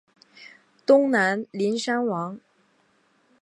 [0.83, 2.39] 东南邻山王。